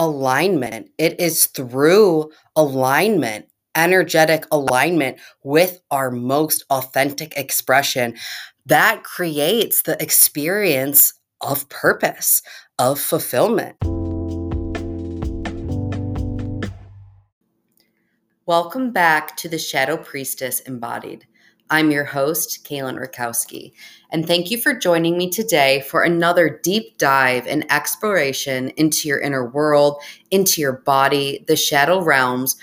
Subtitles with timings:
[0.00, 0.90] alignment.
[0.96, 8.16] It is through alignment, energetic alignment with our most authentic expression
[8.64, 12.40] that creates the experience of purpose,
[12.78, 13.76] of fulfillment.
[18.46, 21.26] Welcome back to the Shadow Priestess Embodied.
[21.72, 23.72] I'm your host, Kaylyn Rutkowski,
[24.10, 29.20] and thank you for joining me today for another deep dive and exploration into your
[29.20, 30.02] inner world,
[30.32, 32.56] into your body, the shadow realms,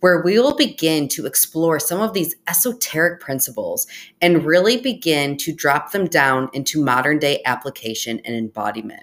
[0.00, 3.86] where we will begin to explore some of these esoteric principles
[4.22, 9.02] and really begin to drop them down into modern day application and embodiment.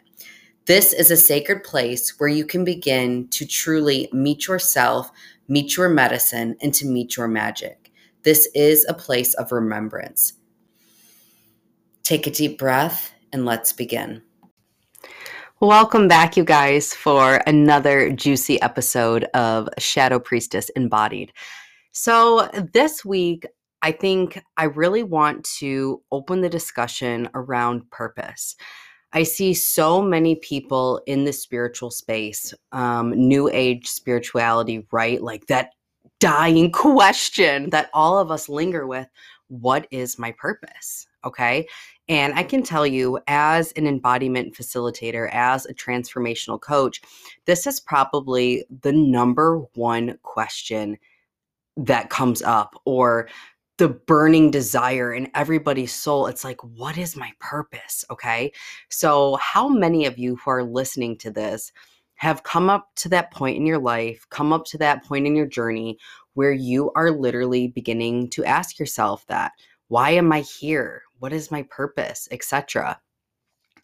[0.66, 5.11] This is a sacred place where you can begin to truly meet yourself,
[5.47, 7.80] meet your medicine, and to meet your magic.
[8.23, 10.34] This is a place of remembrance.
[12.03, 14.21] Take a deep breath and let's begin.
[15.59, 21.31] Welcome back, you guys, for another juicy episode of Shadow Priestess Embodied.
[21.94, 23.47] So, this week,
[23.81, 28.55] I think I really want to open the discussion around purpose.
[29.14, 35.22] I see so many people in the spiritual space, um, new age spirituality, right?
[35.22, 35.72] Like that
[36.22, 39.08] dying question that all of us linger with
[39.50, 41.08] what is my purpose?
[41.25, 41.67] Okay.
[42.08, 47.02] And I can tell you, as an embodiment facilitator, as a transformational coach,
[47.45, 50.97] this is probably the number one question
[51.75, 53.27] that comes up, or
[53.77, 56.27] the burning desire in everybody's soul.
[56.27, 58.05] It's like, what is my purpose?
[58.11, 58.52] Okay.
[58.89, 61.72] So, how many of you who are listening to this
[62.22, 65.36] have come up to that point in your life, come up to that point in
[65.36, 65.97] your journey
[66.36, 69.53] where you are literally beginning to ask yourself that
[69.88, 71.02] why am I here?
[71.17, 73.02] What is my purpose, etc.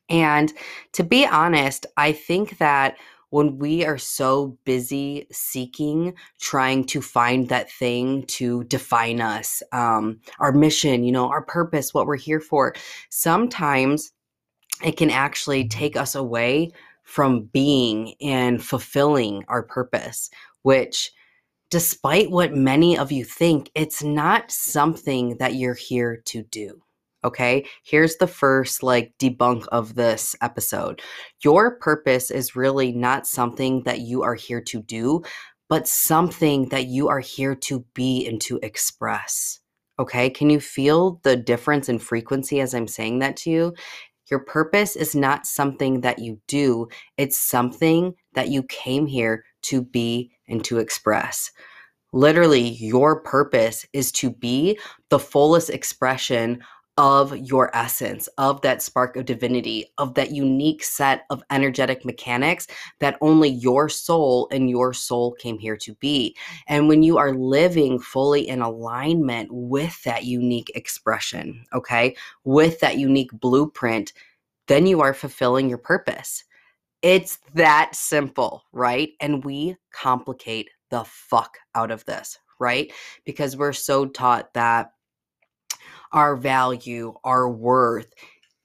[0.08, 0.53] And
[0.93, 2.97] to be honest, I think that
[3.31, 10.19] when we are so busy seeking, trying to find that thing to define us, um,
[10.39, 12.75] our mission, you know, our purpose, what we're here for,
[13.09, 14.11] sometimes
[14.86, 16.71] it can actually take us away
[17.07, 20.29] from being and fulfilling our purpose,
[20.63, 21.09] which,
[21.71, 26.81] despite what many of you think, it's not something that you're here to do.
[27.23, 31.01] Okay, here's the first like debunk of this episode.
[31.45, 35.23] Your purpose is really not something that you are here to do,
[35.69, 39.61] but something that you are here to be and to express.
[39.97, 43.73] Okay, can you feel the difference in frequency as I'm saying that to you?
[44.30, 49.82] Your purpose is not something that you do, it's something that you came here to
[49.82, 51.52] be and to express.
[52.14, 54.80] Literally, your purpose is to be
[55.10, 56.61] the fullest expression
[56.97, 62.67] of your essence, of that spark of divinity, of that unique set of energetic mechanics
[62.99, 66.36] that only your soul and your soul came here to be.
[66.67, 72.97] And when you are living fully in alignment with that unique expression, okay, with that
[72.97, 74.11] unique blueprint,
[74.67, 76.43] then you are fulfilling your purpose.
[77.03, 79.11] It's that simple, right?
[79.21, 82.91] And we complicate the fuck out of this, right?
[83.23, 84.91] Because we're so taught that
[86.11, 88.13] our value, our worth mm.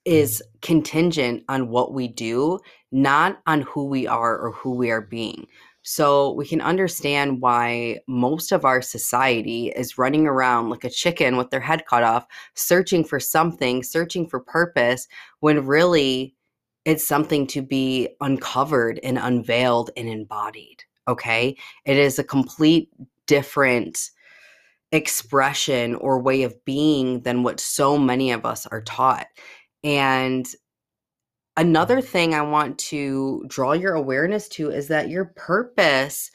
[0.05, 2.59] is contingent on what we do,
[2.91, 5.47] not on who we are or who we are being.
[5.83, 11.37] So we can understand why most of our society is running around like a chicken
[11.37, 15.09] with their head cut off, searching for something, searching for purpose,
[15.41, 16.37] when really
[16.85, 20.85] it's something to be uncovered and unveiled and embodied.
[21.09, 21.57] Okay.
[21.85, 22.89] It is a complete
[23.27, 24.11] different
[24.93, 29.27] expression or way of being than what so many of us are taught.
[29.83, 30.47] And
[31.57, 36.31] another thing I want to draw your awareness to is that your purpose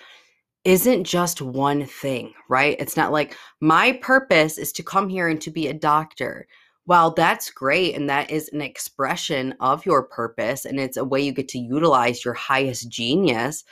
[0.66, 2.76] isn't just one thing, right?
[2.80, 6.48] It's not like my purpose is to come here and to be a doctor.
[6.86, 11.22] While that's great and that is an expression of your purpose and it's a way
[11.22, 13.64] you get to utilize your highest genius,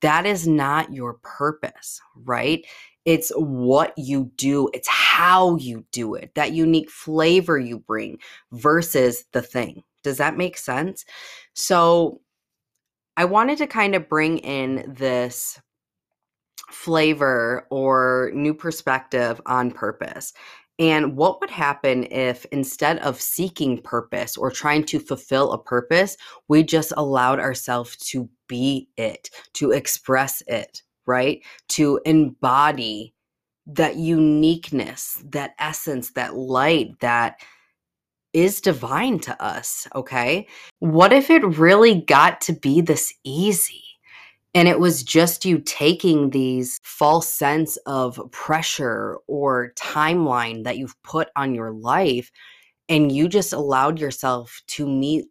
[0.00, 2.64] that is not your purpose, right?
[3.04, 8.18] It's what you do, it's how you do it, that unique flavor you bring
[8.52, 9.82] versus the thing.
[10.02, 11.04] Does that make sense?
[11.54, 12.20] So,
[13.16, 15.60] I wanted to kind of bring in this
[16.70, 20.32] flavor or new perspective on purpose.
[20.78, 26.16] And what would happen if instead of seeking purpose or trying to fulfill a purpose,
[26.48, 30.82] we just allowed ourselves to be it, to express it?
[31.06, 31.42] Right?
[31.70, 33.14] To embody
[33.66, 37.40] that uniqueness, that essence, that light that
[38.32, 40.46] is divine to us, okay?
[40.78, 43.82] What if it really got to be this easy?
[44.54, 51.00] And it was just you taking these false sense of pressure or timeline that you've
[51.02, 52.30] put on your life
[52.88, 55.26] and you just allowed yourself to meet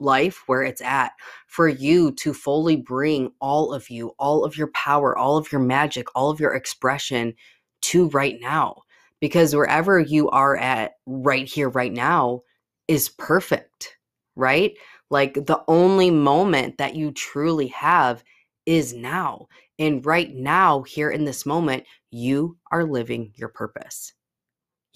[0.00, 1.12] life where it's at
[1.46, 5.60] for you to fully bring all of you, all of your power, all of your
[5.60, 7.34] magic, all of your expression
[7.82, 8.82] to right now.
[9.20, 12.42] Because wherever you are at right here, right now
[12.86, 13.96] is perfect,
[14.36, 14.74] right?
[15.10, 18.22] Like the only moment that you truly have
[18.66, 19.48] is now.
[19.78, 24.12] And right now, here in this moment, you are living your purpose.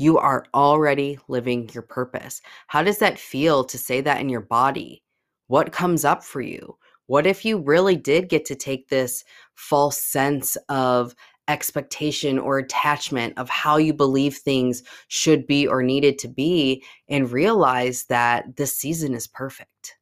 [0.03, 2.43] You are already living your purpose.
[2.67, 5.05] How does that feel to say that in your body?
[5.47, 6.77] What comes up for you?
[7.07, 9.23] What if you really did get to take this
[9.55, 11.15] false sense of
[11.47, 17.31] expectation or attachment of how you believe things should be or needed to be and
[17.31, 19.99] realize that this season is perfect?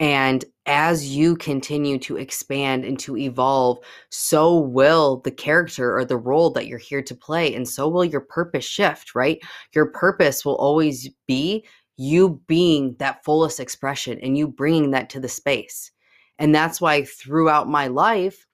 [0.00, 3.78] And as you continue to expand and to evolve,
[4.10, 7.54] so will the character or the role that you're here to play.
[7.54, 9.38] And so will your purpose shift, right?
[9.72, 15.20] Your purpose will always be you being that fullest expression and you bringing that to
[15.20, 15.92] the space.
[16.38, 18.46] And that's why throughout my life,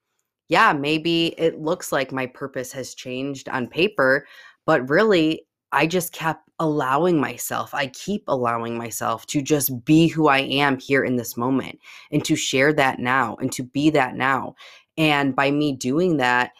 [0.47, 4.27] yeah, maybe it looks like my purpose has changed on paper,
[4.65, 10.27] but really I just kept allowing myself, I keep allowing myself to just be who
[10.27, 11.79] I am here in this moment
[12.11, 14.55] and to share that now and to be that now.
[14.97, 16.51] And by me doing that,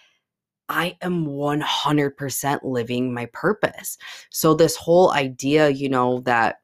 [0.70, 3.98] I am 100% living my purpose.
[4.30, 6.62] So, this whole idea, you know, that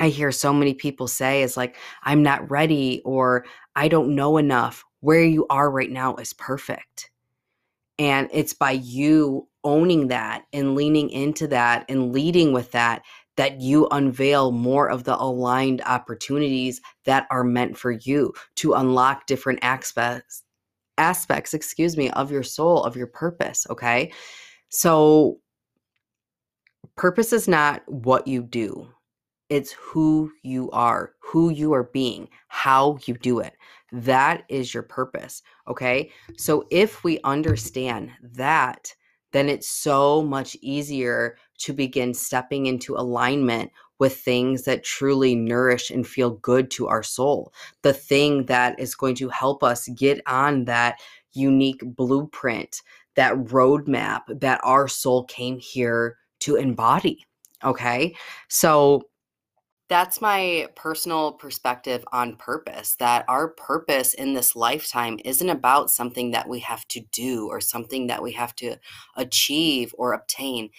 [0.00, 3.44] I hear so many people say is like, I'm not ready or
[3.74, 4.84] I don't know enough.
[5.00, 7.10] Where you are right now is perfect.
[7.98, 13.02] And it's by you owning that and leaning into that and leading with that
[13.36, 19.26] that you unveil more of the aligned opportunities that are meant for you to unlock
[19.26, 20.42] different aspects
[20.98, 24.12] aspects excuse me of your soul of your purpose okay?
[24.68, 25.40] So
[26.96, 28.88] purpose is not what you do.
[29.50, 33.54] It's who you are who you are being how you do it
[33.92, 35.42] that is your purpose.
[35.68, 36.10] Okay.
[36.36, 38.94] So if we understand that,
[39.32, 45.90] then it's so much easier to begin stepping into alignment with things that truly nourish
[45.90, 47.52] and feel good to our soul.
[47.82, 51.00] The thing that is going to help us get on that
[51.32, 52.82] unique blueprint,
[53.14, 57.24] that roadmap that our soul came here to embody.
[57.64, 58.14] Okay.
[58.48, 59.02] So
[59.88, 66.32] that's my personal perspective on purpose that our purpose in this lifetime isn't about something
[66.32, 68.76] that we have to do or something that we have to
[69.16, 70.70] achieve or obtain.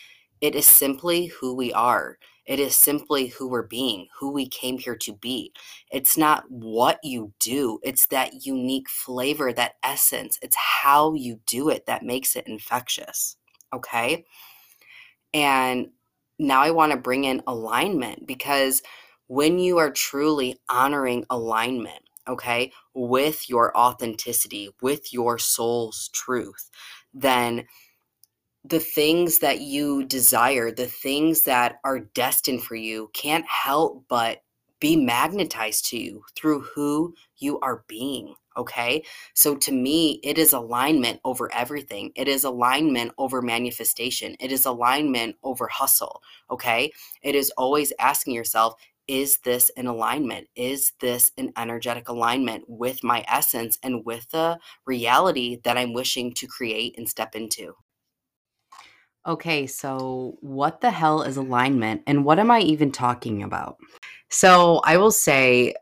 [0.41, 2.17] It is simply who we are.
[2.45, 5.51] It is simply who we're being, who we came here to be.
[5.91, 10.39] It's not what you do, it's that unique flavor, that essence.
[10.41, 13.35] It's how you do it that makes it infectious.
[13.73, 14.25] Okay.
[15.33, 15.89] And
[16.39, 18.81] now I want to bring in alignment because
[19.27, 26.69] when you are truly honoring alignment, okay, with your authenticity, with your soul's truth,
[27.13, 27.65] then
[28.63, 34.41] the things that you desire, the things that are destined for you, can't help but
[34.79, 38.35] be magnetized to you through who you are being.
[38.57, 39.03] Okay.
[39.33, 42.11] So to me, it is alignment over everything.
[42.15, 44.35] It is alignment over manifestation.
[44.39, 46.21] It is alignment over hustle.
[46.49, 46.91] Okay.
[47.21, 48.73] It is always asking yourself,
[49.07, 50.47] is this an alignment?
[50.55, 56.33] Is this an energetic alignment with my essence and with the reality that I'm wishing
[56.33, 57.73] to create and step into?
[59.25, 63.77] Okay, so what the hell is alignment and what am I even talking about?
[64.29, 65.73] So, I will say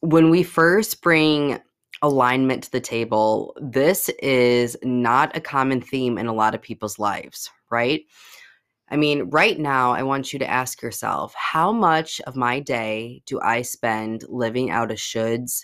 [0.00, 1.58] when we first bring
[2.04, 6.98] alignment to the table, this is not a common theme in a lot of people's
[6.98, 8.02] lives, right?
[8.90, 13.22] I mean, right now, I want you to ask yourself how much of my day
[13.24, 15.62] do I spend living out of shoulds,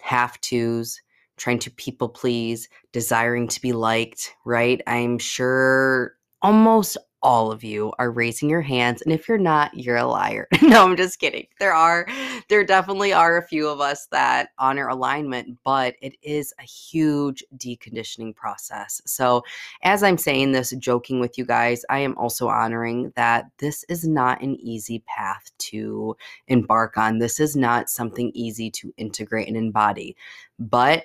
[0.00, 0.98] have tos,
[1.36, 4.80] trying to people please, desiring to be liked, right?
[4.86, 9.96] I'm sure almost all of you are raising your hands and if you're not you're
[9.96, 10.46] a liar.
[10.62, 11.48] No i'm just kidding.
[11.58, 12.06] There are
[12.48, 17.42] there definitely are a few of us that honor alignment but it is a huge
[17.56, 19.02] deconditioning process.
[19.06, 19.42] So
[19.82, 24.06] as i'm saying this joking with you guys i am also honoring that this is
[24.06, 26.16] not an easy path to
[26.46, 27.18] embark on.
[27.18, 30.16] This is not something easy to integrate and embody.
[30.58, 31.04] But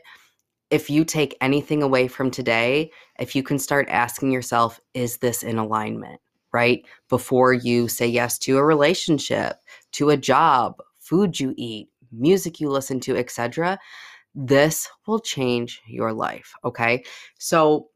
[0.72, 5.44] if you take anything away from today, if you can start asking yourself, is this
[5.44, 6.20] in alignment,
[6.54, 6.84] right?
[7.10, 9.58] Before you say yes to a relationship,
[9.94, 13.78] to a job, food you eat, music you listen to, etc.,
[14.34, 16.54] This will change your life.
[16.63, 17.04] Okay.
[17.38, 17.90] So,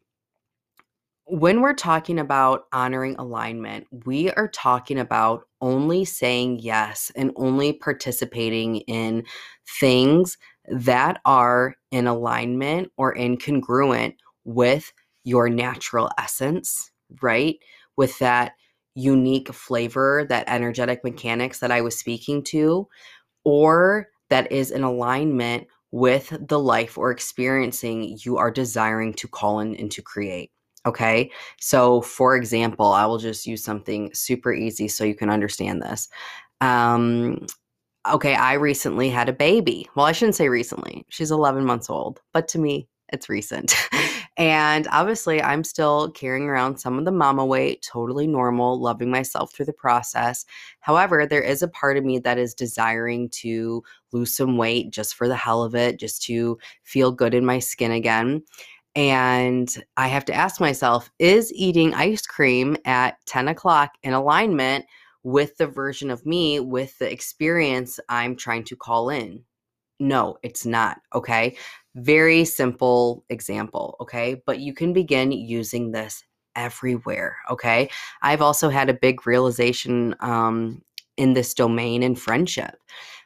[1.27, 7.74] when we're talking about honoring alignment, we are talking about only saying yes and only
[7.74, 9.24] participating in
[9.79, 10.38] things
[10.69, 14.91] that are in alignment or incongruent with
[15.24, 16.91] your natural essence,
[17.22, 17.57] right?
[17.98, 18.53] With that
[18.95, 22.88] unique flavor, that energetic mechanics that I was speaking to,
[23.43, 29.60] or that is in alignment with the life or experiencing you are desiring to call
[29.60, 30.51] in and to create.
[30.86, 31.31] Okay.
[31.60, 36.10] So, for example, I will just use something super easy so you can understand this.
[36.62, 37.48] Um,
[38.13, 39.89] okay, I recently had a baby.
[39.95, 41.05] Well, I shouldn't say recently.
[41.09, 43.75] She's 11 months old, but to me, it's recent.
[44.38, 49.53] and obviously, I'm still carrying around some of the mama weight, totally normal, loving myself
[49.53, 50.45] through the process.
[50.79, 55.15] However, there is a part of me that is desiring to lose some weight just
[55.15, 58.43] for the hell of it, just to feel good in my skin again.
[58.95, 64.85] And I have to ask myself is eating ice cream at 10 o'clock in alignment
[65.25, 69.44] with the version of me, with the experience I'm trying to call in?
[70.00, 71.01] No, it's not.
[71.15, 71.58] Okay.
[71.96, 73.98] Very simple example.
[74.00, 74.44] Okay.
[74.46, 76.24] But you can begin using this
[76.55, 77.38] everywhere.
[77.50, 77.89] Okay.
[78.22, 80.84] I've also had a big realization um,
[81.17, 82.75] in this domain in friendship.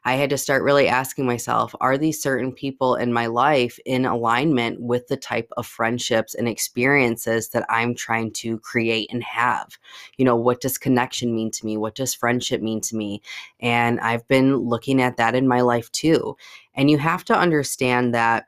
[0.06, 4.06] I had to start really asking myself are these certain people in my life in
[4.06, 9.78] alignment with the type of friendships and experiences that I'm trying to create and have?
[10.18, 11.78] You know, what does connection mean to me?
[11.78, 13.22] What does friendship mean to me?
[13.60, 16.38] And I've been looking at that in my life too.
[16.74, 18.46] And you have to understand that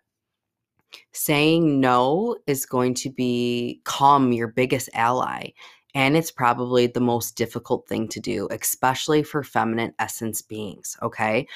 [1.13, 5.49] saying no is going to become your biggest ally.
[5.93, 10.97] And it's probably the most difficult thing to do, especially for feminine essence beings.
[11.01, 11.47] Okay.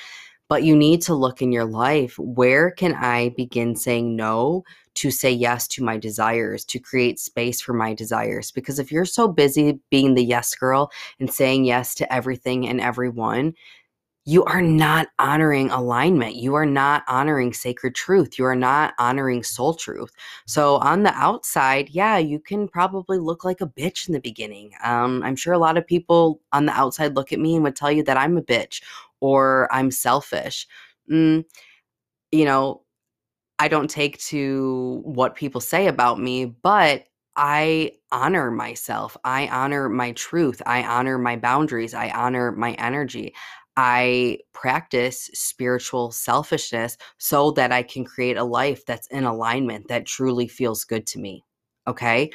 [0.48, 4.64] But you need to look in your life where can I begin saying no
[4.96, 8.52] to say yes to my desires, to create space for my desires?
[8.52, 12.80] Because if you're so busy being the yes girl and saying yes to everything and
[12.80, 13.56] everyone,
[14.28, 16.36] you are not honoring alignment.
[16.36, 18.40] You are not honoring sacred truth.
[18.40, 20.12] You are not honoring soul truth.
[20.48, 24.72] So, on the outside, yeah, you can probably look like a bitch in the beginning.
[24.84, 27.76] Um, I'm sure a lot of people on the outside look at me and would
[27.76, 28.82] tell you that I'm a bitch
[29.20, 30.68] or I'm selfish.
[31.12, 31.46] Mm,
[32.32, 32.82] you know,
[33.60, 37.06] I don't take to what people say about me, but
[37.38, 39.18] I honor myself.
[39.24, 40.62] I honor my truth.
[40.66, 41.94] I honor my boundaries.
[41.94, 43.34] I honor my energy.
[43.78, 50.06] I practice spiritual selfishness so that I can create a life that's in alignment, that
[50.06, 51.44] truly feels good to me.
[51.88, 52.32] Okay.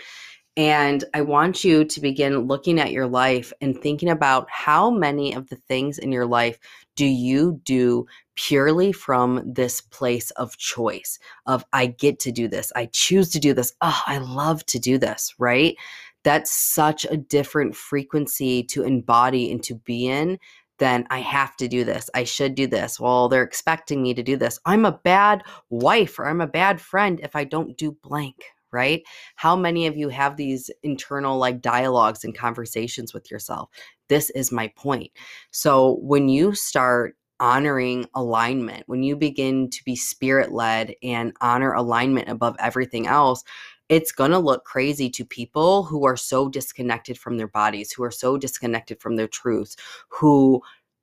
[0.56, 5.32] And I want you to begin looking at your life and thinking about how many
[5.32, 6.58] of the things in your life
[6.96, 8.04] do you do
[8.34, 12.72] purely from this place of choice of I get to do this.
[12.74, 13.72] I choose to do this.
[13.80, 15.76] Oh, I love to do this, right?
[16.24, 20.38] That's such a different frequency to embody and to be in
[20.80, 22.10] then I have to do this.
[22.14, 22.98] I should do this.
[22.98, 24.58] Well, they're expecting me to do this.
[24.64, 29.02] I'm a bad wife or I'm a bad friend if I don't do blank, right?
[29.36, 33.68] How many of you have these internal like dialogues and conversations with yourself?
[34.08, 35.12] This is my point.
[35.50, 41.74] So when you start honoring alignment, when you begin to be spirit led and honor
[41.74, 43.44] alignment above everything else,
[43.90, 48.04] it's going to look crazy to people who are so disconnected from their bodies, who
[48.04, 49.76] are so disconnected from their truths,
[50.08, 50.62] who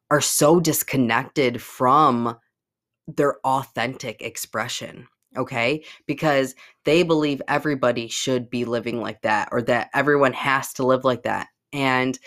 [0.09, 2.37] are so disconnected from
[3.07, 5.05] their authentic expression.
[5.35, 5.83] Okay.
[6.07, 11.03] Because they believe everybody should be living like that or that everyone has to live
[11.03, 11.47] like that.
[11.73, 12.17] And,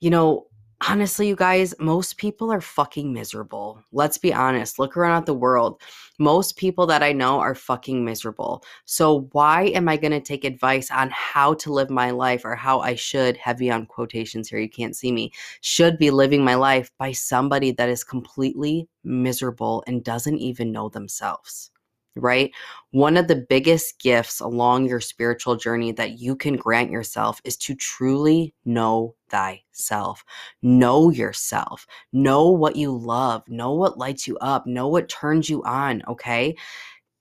[0.00, 0.48] you know,
[0.88, 3.82] honestly, you guys, most people are fucking miserable.
[3.92, 4.78] Let's be honest.
[4.78, 5.80] Look around at the world.
[6.18, 8.64] Most people that I know are fucking miserable.
[8.84, 12.54] So, why am I going to take advice on how to live my life or
[12.54, 16.54] how I should, heavy on quotations here, you can't see me, should be living my
[16.54, 21.70] life by somebody that is completely miserable and doesn't even know themselves?
[22.16, 22.52] Right?
[22.90, 27.56] One of the biggest gifts along your spiritual journey that you can grant yourself is
[27.58, 30.24] to truly know thyself.
[30.60, 31.86] Know yourself.
[32.12, 33.42] Know what you love.
[33.48, 34.66] Know what lights you up.
[34.66, 36.54] Know what turns you on, okay?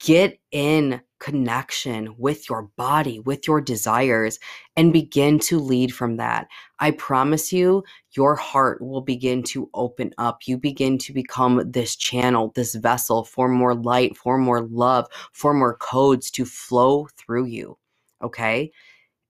[0.03, 4.39] Get in connection with your body, with your desires,
[4.77, 6.48] and begin to lead from that.
[6.79, 7.84] I promise you,
[8.15, 10.41] your heart will begin to open up.
[10.48, 15.53] You begin to become this channel, this vessel for more light, for more love, for
[15.53, 17.77] more codes to flow through you.
[18.24, 18.72] Okay.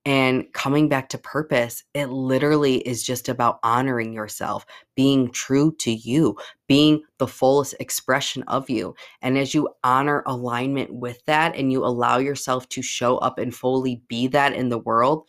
[0.03, 4.65] And coming back to purpose, it literally is just about honoring yourself,
[4.95, 8.95] being true to you, being the fullest expression of you.
[9.21, 13.53] And as you honor alignment with that and you allow yourself to show up and
[13.53, 15.27] fully be that in the world,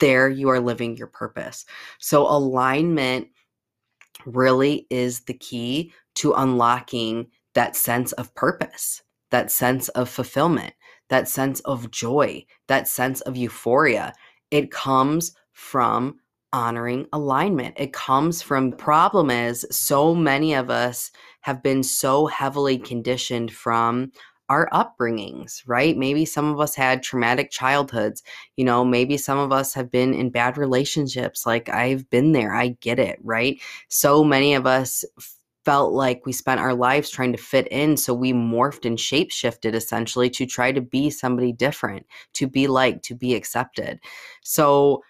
[0.00, 1.64] there you are living your purpose.
[1.98, 3.28] So, alignment
[4.26, 10.74] really is the key to unlocking that sense of purpose, that sense of fulfillment,
[11.08, 14.12] that sense of joy, that sense of euphoria.
[14.50, 16.16] It comes from
[16.52, 17.74] honoring alignment.
[17.78, 24.12] It comes from problem is so many of us have been so heavily conditioned from
[24.48, 25.96] our upbringings, right?
[25.96, 28.22] Maybe some of us had traumatic childhoods.
[28.56, 31.46] You know, maybe some of us have been in bad relationships.
[31.46, 32.54] Like I've been there.
[32.54, 33.60] I get it, right?
[33.88, 35.04] So many of us
[35.64, 37.96] felt like we spent our lives trying to fit in.
[37.96, 42.66] So we morphed and shape shifted essentially to try to be somebody different, to be
[42.66, 44.00] liked, to be accepted.
[44.42, 45.02] So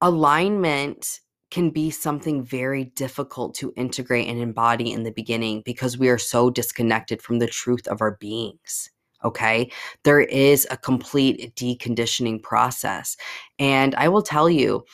[0.00, 1.20] alignment
[1.50, 6.18] can be something very difficult to integrate and embody in the beginning because we are
[6.18, 8.90] so disconnected from the truth of our beings.
[9.24, 9.70] Okay.
[10.02, 13.16] There is a complete deconditioning process.
[13.58, 14.84] And I will tell you,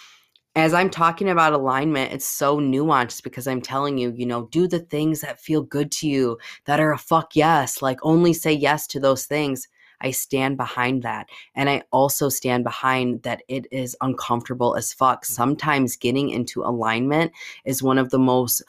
[0.57, 4.66] as I'm talking about alignment, it's so nuanced because I'm telling you, you know, do
[4.66, 8.52] the things that feel good to you, that are a fuck yes, like only say
[8.52, 9.69] yes to those things.
[10.00, 11.28] I stand behind that.
[11.54, 15.25] And I also stand behind that it is uncomfortable as fuck.
[15.25, 15.26] Mm.
[15.26, 17.33] Sometimes getting into alignment
[17.64, 18.62] is one of the most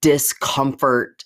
[0.00, 1.24] discomfort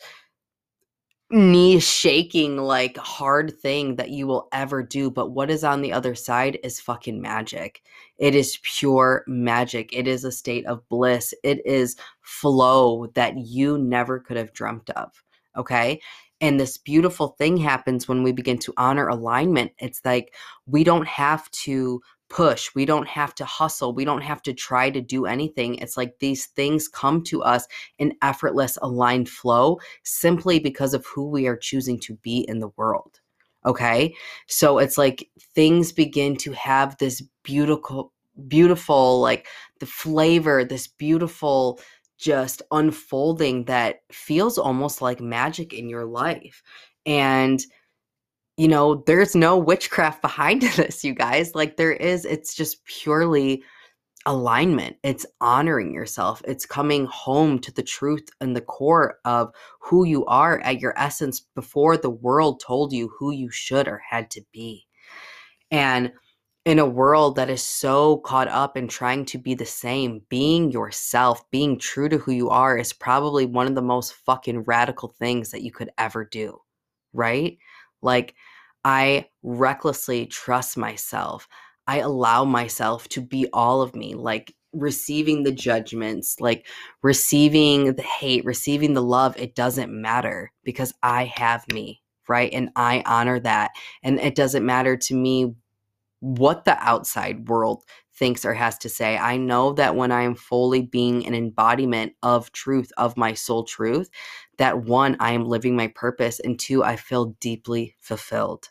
[1.31, 5.93] knee shaking like hard thing that you will ever do but what is on the
[5.93, 7.83] other side is fucking magic.
[8.17, 9.91] It is pure magic.
[9.93, 11.35] It is a state of bliss.
[11.43, 15.23] It is flow that you never could have dreamt of
[15.57, 16.01] okay?
[16.41, 19.73] And this beautiful thing happens when we begin to honor alignment.
[19.79, 20.35] It's like
[20.67, 24.91] we don't have to push, we don't have to hustle, we don't have to try
[24.91, 25.77] to do anything.
[25.77, 27.67] It's like these things come to us
[27.99, 32.73] in effortless, aligned flow simply because of who we are choosing to be in the
[32.77, 33.21] world.
[33.67, 34.15] Okay.
[34.47, 38.13] So it's like things begin to have this beautiful,
[38.47, 39.47] beautiful, like
[39.81, 41.81] the flavor, this beautiful,
[42.19, 46.63] just unfolding that feels almost like magic in your life.
[47.07, 47.61] And
[48.59, 51.55] you know, there's no witchcraft behind this, you guys.
[51.55, 53.63] Like there is, it's just purely
[54.27, 54.97] alignment.
[55.03, 56.43] It's honoring yourself.
[56.47, 60.93] It's coming home to the truth and the core of who you are at your
[60.99, 64.85] essence before the world told you who you should or had to be.
[65.71, 66.13] And
[66.65, 70.71] in a world that is so caught up in trying to be the same, being
[70.71, 75.15] yourself, being true to who you are is probably one of the most fucking radical
[75.19, 76.61] things that you could ever do.
[77.15, 77.57] Right?
[78.03, 78.35] Like,
[78.85, 81.49] I recklessly trust myself.
[81.87, 86.67] I allow myself to be all of me, like receiving the judgments, like
[87.03, 89.37] receiving the hate, receiving the love.
[89.39, 92.53] It doesn't matter because I have me, right?
[92.53, 93.73] And I honor that.
[94.03, 95.55] And it doesn't matter to me
[96.21, 97.85] what the outside world
[98.19, 99.17] thinks or has to say.
[99.17, 103.65] I know that when I am fully being an embodiment of truth, of my soul
[103.65, 104.11] truth,
[104.59, 108.71] that one, I am living my purpose, and two, I feel deeply fulfilled.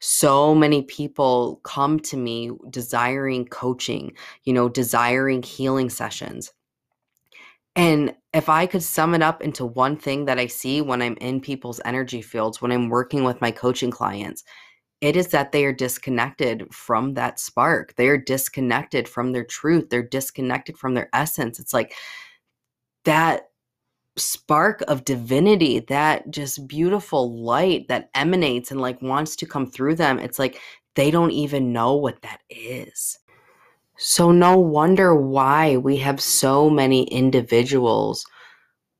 [0.00, 4.12] So many people come to me desiring coaching,
[4.44, 6.52] you know, desiring healing sessions.
[7.76, 11.16] And if I could sum it up into one thing that I see when I'm
[11.18, 14.42] in people's energy fields, when I'm working with my coaching clients,
[15.00, 17.94] it is that they are disconnected from that spark.
[17.96, 19.88] They are disconnected from their truth.
[19.88, 21.58] They're disconnected from their essence.
[21.58, 21.94] It's like
[23.04, 23.48] that
[24.16, 29.94] spark of divinity, that just beautiful light that emanates and like wants to come through
[29.94, 30.18] them.
[30.18, 30.60] It's like
[30.96, 33.18] they don't even know what that is.
[33.96, 38.24] So, no wonder why we have so many individuals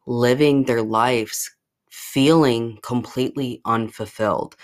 [0.07, 1.51] living their lives
[1.91, 4.57] feeling completely unfulfilled,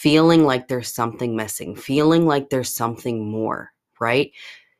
[0.00, 4.32] feeling like there's something missing, feeling like there's something more, right?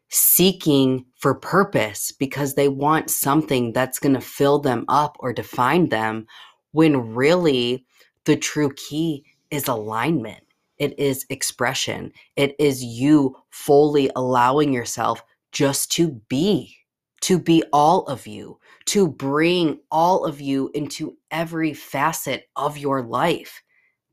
[0.09, 5.91] Seeking for purpose because they want something that's going to fill them up or define
[5.91, 6.27] them,
[6.73, 7.85] when really
[8.25, 10.43] the true key is alignment.
[10.79, 12.13] It is expression.
[12.37, 16.75] It is you fully allowing yourself just to be,
[17.21, 23.03] to be all of you, to bring all of you into every facet of your
[23.03, 23.63] life.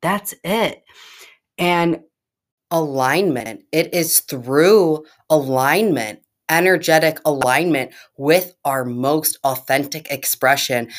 [0.07, 0.85] That's it.
[1.57, 1.99] And
[2.71, 10.89] alignment, it is through alignment, energetic alignment with our most authentic expression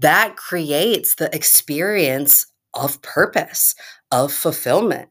[0.00, 3.76] that creates the experience of purpose,
[4.10, 5.10] of fulfillment.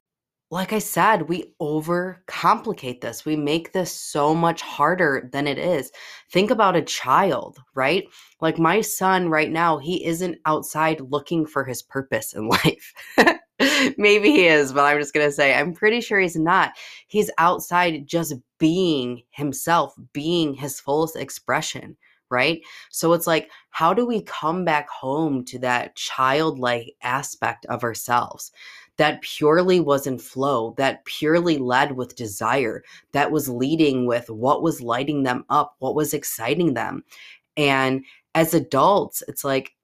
[0.52, 3.26] like I said, we overcomplicate this.
[3.26, 5.92] We make this so much harder than it is.
[6.32, 8.06] Think about a child, right?
[8.42, 12.94] Like my son right now, he isn't outside looking for his purpose in life.
[13.98, 16.74] Maybe he is, but I'm just going to say, I'm pretty sure he's not.
[17.08, 21.96] He's outside just being himself, being his fullest expression,
[22.30, 22.62] right?
[22.92, 28.52] So it's like, how do we come back home to that childlike aspect of ourselves?
[28.98, 34.64] That purely was in flow, that purely led with desire, that was leading with what
[34.64, 37.04] was lighting them up, what was exciting them.
[37.58, 39.75] And as adults, it's like,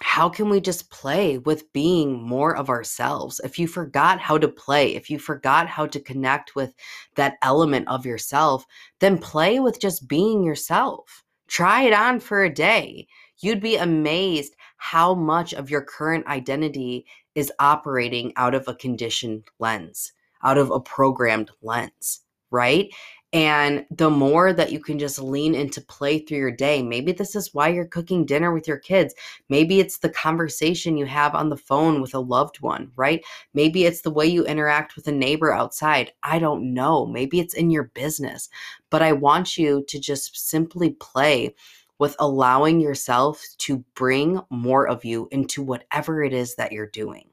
[0.00, 3.40] how can we just play with being more of ourselves?
[3.42, 6.74] If you forgot how to play, if you forgot how to connect with
[7.16, 8.64] that element of yourself,
[9.00, 11.24] then play with just being yourself.
[11.48, 13.08] Try it on for a day.
[13.40, 19.44] You'd be amazed how much of your current identity is operating out of a conditioned
[19.58, 20.12] lens,
[20.44, 22.90] out of a programmed lens, right?
[23.34, 27.36] And the more that you can just lean into play through your day, maybe this
[27.36, 29.14] is why you're cooking dinner with your kids.
[29.50, 33.22] Maybe it's the conversation you have on the phone with a loved one, right?
[33.52, 36.12] Maybe it's the way you interact with a neighbor outside.
[36.22, 37.04] I don't know.
[37.04, 38.48] Maybe it's in your business.
[38.88, 41.54] But I want you to just simply play
[41.98, 47.28] with allowing yourself to bring more of you into whatever it is that you're doing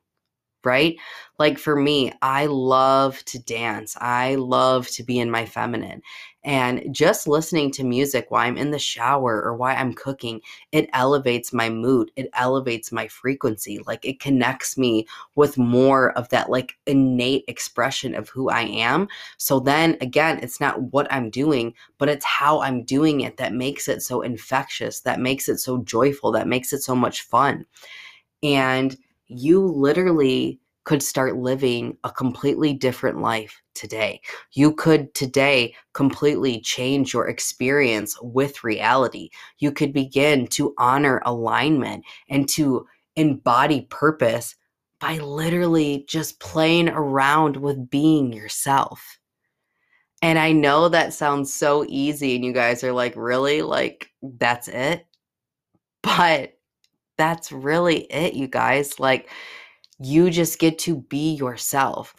[0.65, 0.97] right?
[1.37, 3.95] Like for me, I love to dance.
[3.99, 6.01] I love to be in my feminine.
[6.45, 10.87] And just listening to music while I'm in the shower or while I'm cooking, it
[10.93, 12.11] elevates my mood.
[12.15, 13.79] It elevates my frequency.
[13.87, 19.07] Like it connects me with more of that like innate expression of who I am.
[19.37, 23.53] So then again, it's not what I'm doing, but it's how I'm doing it that
[23.53, 27.65] makes it so infectious, that makes it so joyful, that makes it so much fun.
[28.43, 28.95] And
[29.27, 34.21] you literally could start living a completely different life today.
[34.51, 39.31] You could today completely change your experience with reality.
[39.57, 42.85] You could begin to honor alignment and to
[43.15, 44.55] embody purpose
[44.99, 49.19] by literally just playing around with being yourself.
[50.21, 53.61] And I know that sounds so easy, and you guys are like, really?
[53.61, 55.05] Like, that's it?
[56.01, 56.54] But
[57.17, 58.99] that's really it, you guys.
[58.99, 59.29] Like,
[59.99, 62.15] you just get to be yourself.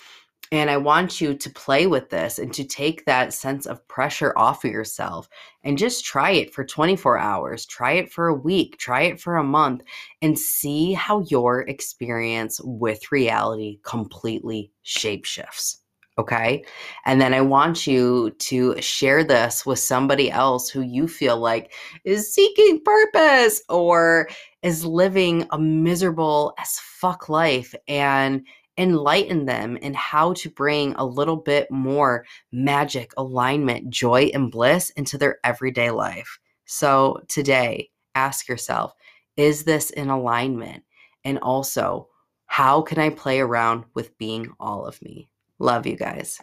[0.53, 4.33] And I want you to play with this and to take that sense of pressure
[4.37, 5.29] off of yourself
[5.65, 9.37] and just try it for 24 hours, try it for a week, try it for
[9.37, 9.83] a month,
[10.23, 15.79] and see how your experience with reality completely shapeshifts.
[16.19, 16.65] Okay.
[17.05, 21.75] And then I want you to share this with somebody else who you feel like
[22.05, 24.29] is seeking purpose or
[24.67, 28.45] is living a miserable as fuck life and
[28.77, 34.91] enlighten them in how to bring a little bit more magic, alignment, joy, and bliss
[34.91, 36.41] into their everyday life.
[36.65, 38.93] So today, ask yourself
[39.37, 40.83] is this in alignment?
[41.23, 42.09] And also,
[42.47, 45.29] how can I play around with being all of me?
[45.61, 46.41] Love you guys.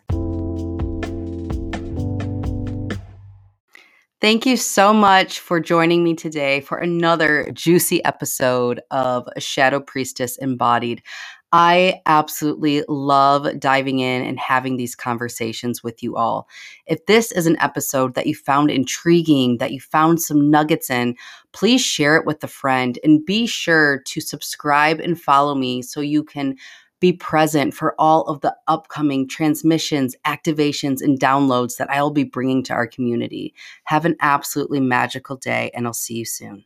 [4.24, 10.38] Thank you so much for joining me today for another juicy episode of Shadow Priestess
[10.38, 11.04] Embodied.
[11.52, 16.48] I absolutely love diving in and having these conversations with you all.
[16.86, 21.18] If this is an episode that you found intriguing, that you found some nuggets in,
[21.52, 26.00] please share it with a friend and be sure to subscribe and follow me so
[26.00, 26.56] you can
[27.04, 32.63] be present for all of the upcoming transmissions, activations, and downloads that I'll be bringing
[32.63, 33.54] to our community.
[33.84, 36.63] Have an absolutely magical day, and I'll see you soon.